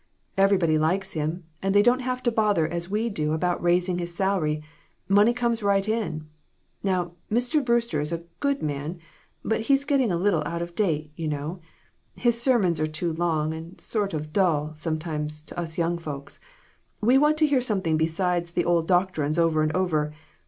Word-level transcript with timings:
Everybody 0.35 0.79
likes 0.79 1.11
him, 1.11 1.43
and 1.61 1.75
they 1.75 1.83
don't 1.83 1.99
have 1.99 2.23
to 2.23 2.31
bother 2.31 2.67
as 2.67 2.89
we 2.89 3.07
do 3.07 3.33
about 3.33 3.61
raising 3.61 3.99
his 3.99 4.15
salary; 4.15 4.63
money 5.07 5.31
comes 5.31 5.61
right 5.61 5.87
in. 5.87 6.27
Now, 6.81 7.11
Mr. 7.31 7.63
Brewster 7.63 8.01
is 8.01 8.11
a 8.11 8.23
good 8.39 8.63
man, 8.63 8.97
but 9.45 9.61
he's 9.61 9.85
getting 9.85 10.11
a 10.11 10.17
little 10.17 10.41
out 10.43 10.63
of 10.63 10.73
date, 10.73 11.11
you 11.15 11.27
know. 11.27 11.59
His 12.15 12.41
sermons 12.41 12.79
are 12.79 12.87
too 12.87 13.13
long, 13.13 13.53
and 13.53 13.79
sort 13.79 14.15
o' 14.15 14.19
dull, 14.21 14.71
sometimes, 14.73 15.43
to 15.43 15.59
us 15.59 15.77
young 15.77 15.99
folks. 15.99 16.39
We 16.99 17.19
want 17.19 17.37
to 17.37 17.45
hear 17.45 17.61
something 17.61 17.95
besides 17.95 18.53
the 18.53 18.65
old 18.65 18.87
doctrines 18.87 19.37
over 19.37 19.61
and 19.61 19.71
over. 19.73 20.15